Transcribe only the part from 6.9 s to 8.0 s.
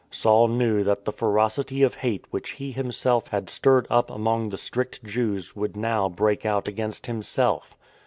himself.